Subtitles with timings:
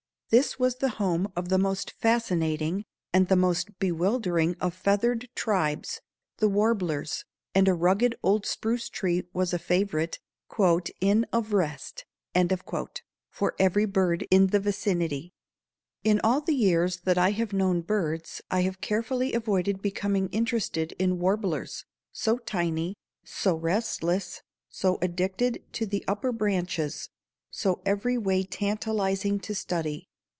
[0.33, 5.99] This was the home of the most fascinating and the most bewildering of feathered tribes,
[6.37, 10.19] the warblers, and a rugged old spruce tree was a favorite
[11.01, 12.05] "Inn of Rest"
[13.29, 15.33] for every bird in the vicinity.
[16.05, 20.93] In all the years that I have known birds I have carefully avoided becoming interested
[20.93, 21.83] in warblers,
[22.13, 22.95] so tiny,
[23.25, 27.09] so restless, so addicted to the upper branches,
[27.49, 30.07] so every way tantalizing to study.